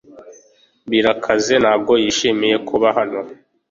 [0.89, 3.19] Birakaze ntabwo yishimiye kuba hano.